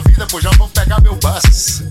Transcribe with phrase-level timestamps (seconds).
[0.00, 1.82] vida, pô, já vamos pegar meu bus.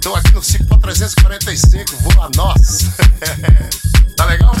[0.00, 2.90] Tô aqui no Cipó 345, vou a nós.
[4.16, 4.54] tá legal?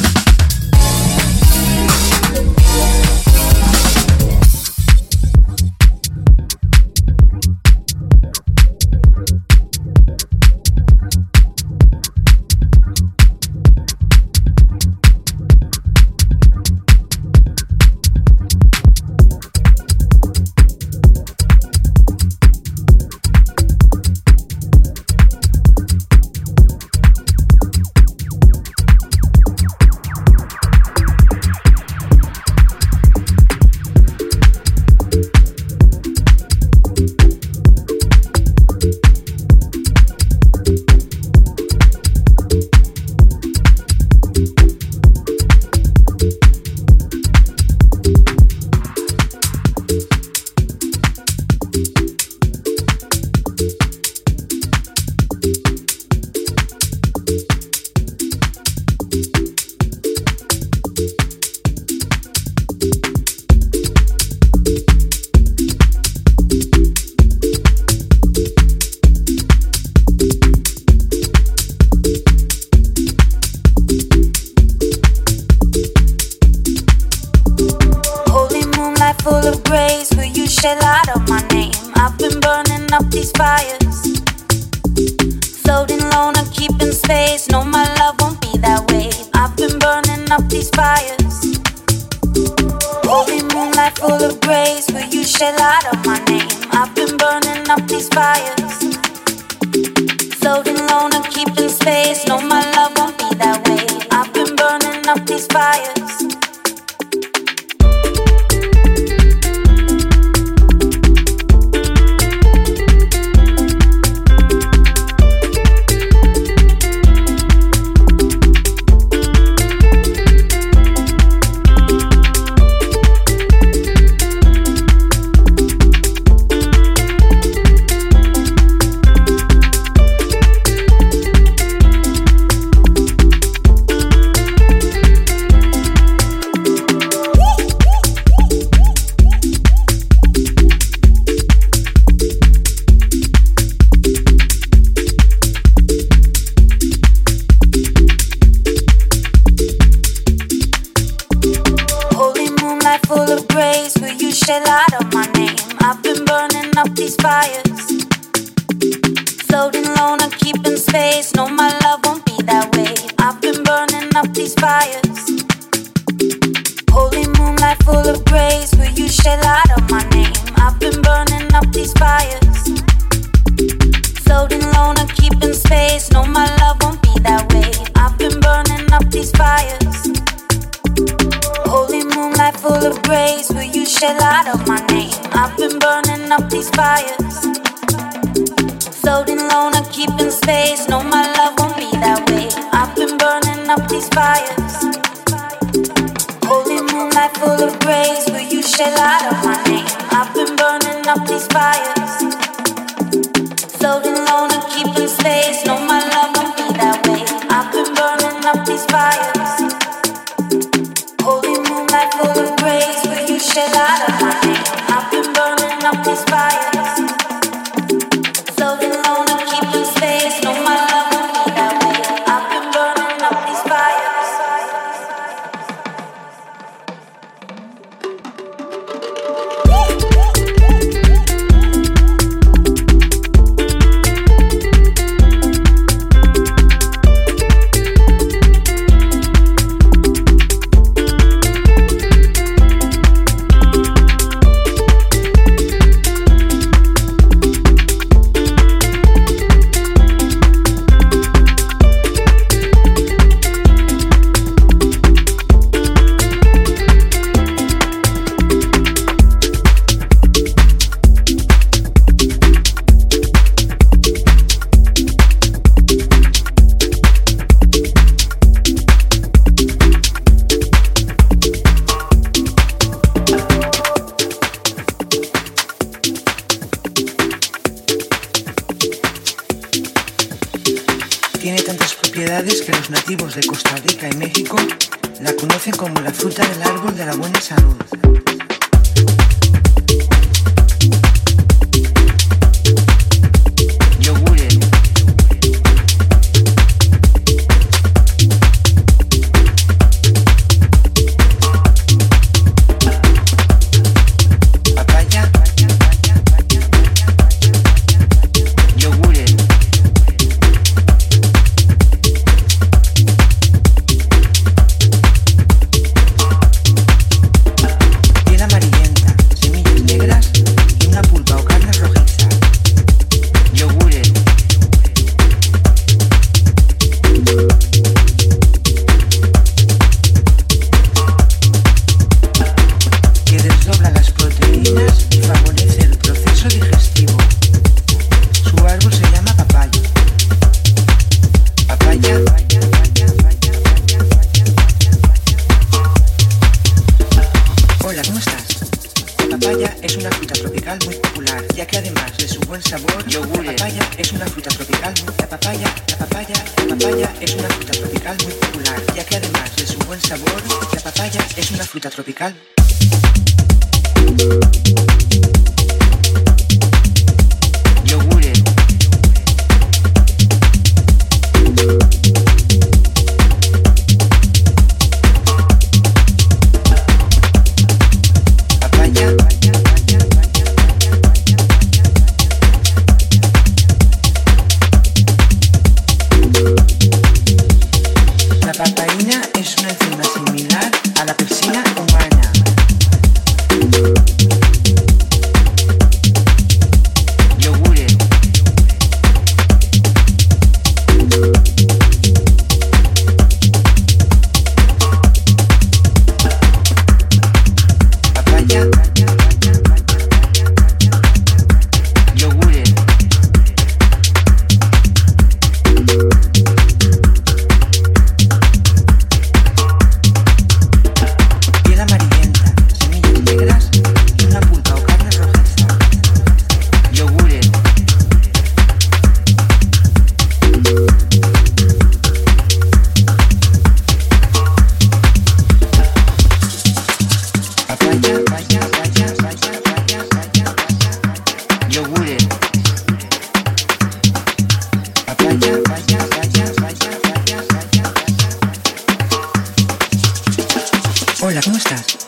[451.54, 451.98] ¿Cómo estás?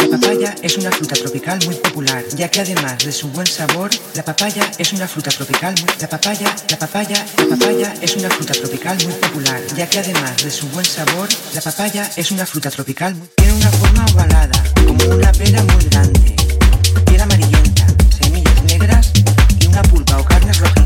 [0.00, 3.90] La papaya es una fruta tropical muy popular, ya que además de su buen sabor,
[4.14, 8.30] la papaya es una fruta tropical muy la papaya, la papaya, la papaya es una
[8.30, 12.46] fruta tropical muy popular, ya que además de su buen sabor, la papaya es una
[12.46, 16.36] fruta tropical muy tiene una forma ovalada, como una pera muy grande,
[17.04, 17.86] piel amarillenta,
[18.18, 19.12] semillas negras
[19.60, 20.85] y una pulpa o carne rojiza.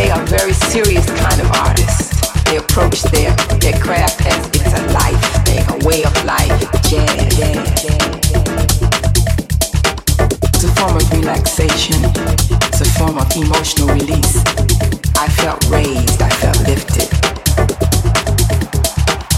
[0.00, 2.08] they are very serious kind of artists.
[2.44, 5.26] They approach their, their craft as it's a life
[5.68, 7.36] a way of life, jazz.
[10.54, 12.00] It's a form of relaxation.
[12.72, 14.40] It's a form of emotional release.
[15.20, 16.22] I felt raised.
[16.22, 17.08] I felt lifted.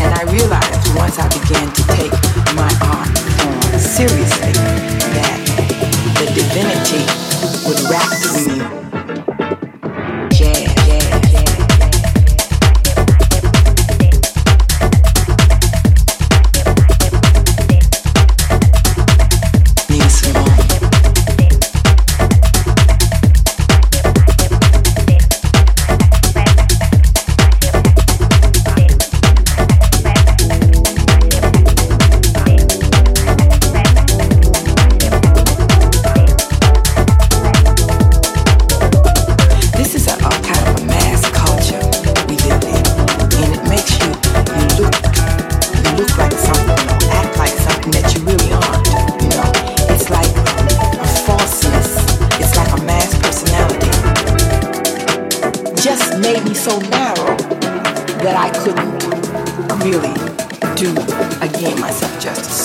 [0.01, 2.15] And I realized once I began to take
[2.55, 4.55] my art form seriously
[5.19, 5.39] that
[6.19, 7.03] the divinity
[7.67, 8.92] would wrap through me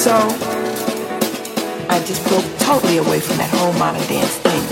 [0.08, 0.14] So
[1.90, 4.67] I just broke totally away from that whole modern dance thing.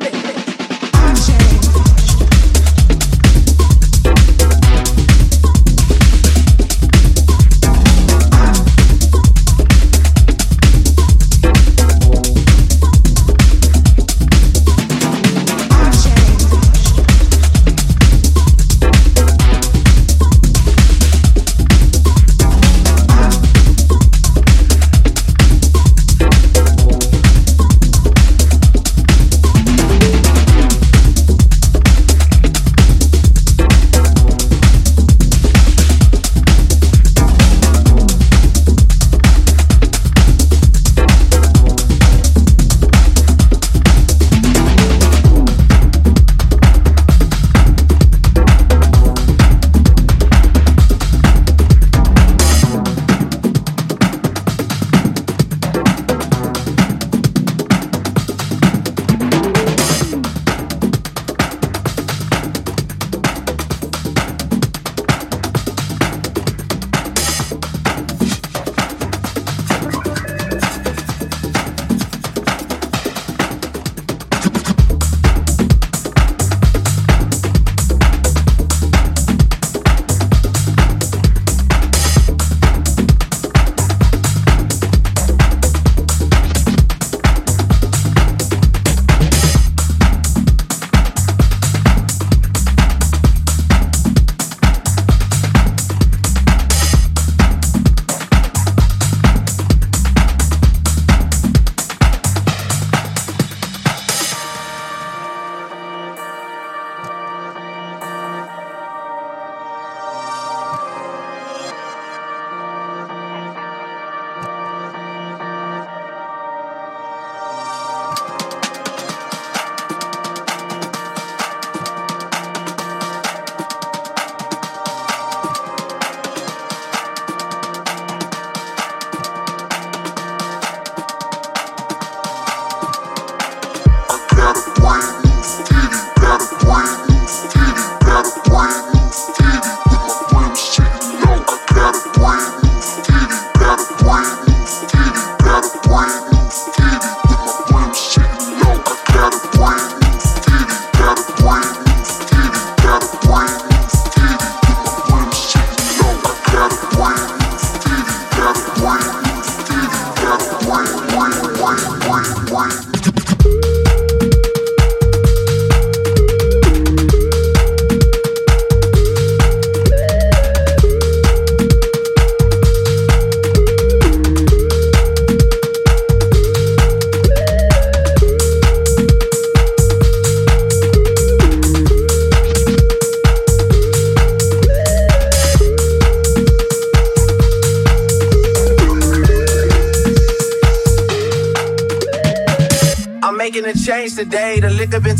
[0.00, 0.37] me.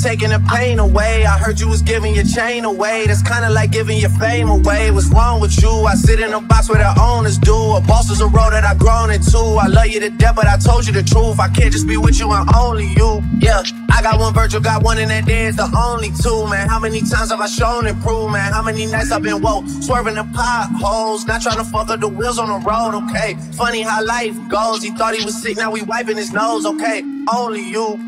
[0.02, 1.26] Taking the pain away.
[1.26, 3.06] I heard you was giving your chain away.
[3.06, 4.90] That's kinda like giving your fame away.
[4.90, 5.70] What's wrong with you?
[5.86, 7.54] I sit in a box where the owners do.
[7.54, 9.38] A boss is a role that I've grown into.
[9.38, 11.40] I love you to death, but I told you the truth.
[11.40, 13.22] I can't just be with you and only you.
[13.38, 15.28] Yeah, I got one virtual, got one in that.
[15.28, 16.68] It's the only two, man.
[16.68, 18.52] How many times have I shown improvement?
[18.54, 22.08] How many nights I've been woke, swerving the potholes, not trying to fuck up the
[22.08, 23.34] wheels on the road, okay?
[23.52, 24.82] Funny how life goes.
[24.82, 27.02] He thought he was sick, now we wiping his nose, okay?
[27.32, 28.07] Only you.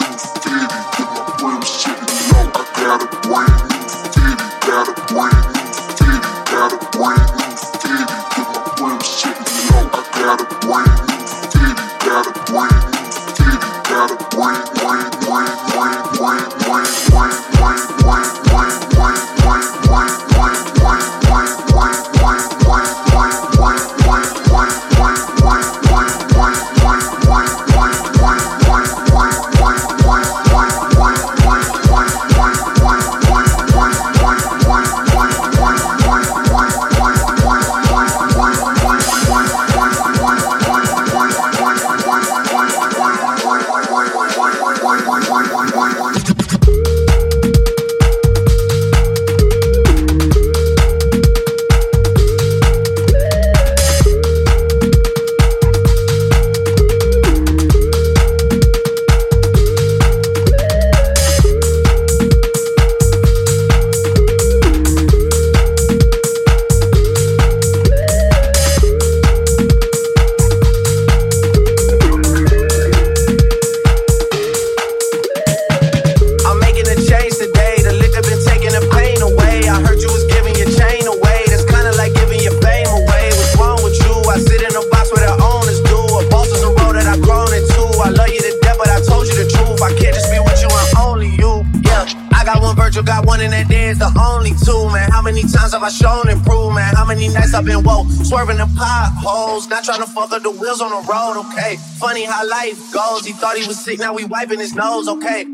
[95.81, 96.95] have I shown improvement?
[96.95, 100.51] How many nights I've been woke, swerving the potholes, not trying to fuck up the
[100.51, 101.77] wheels on the road, okay?
[101.97, 103.25] Funny how life goes.
[103.25, 105.45] He thought he was sick, now we wiping his nose, okay?